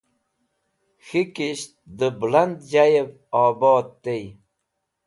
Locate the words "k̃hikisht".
1.05-1.71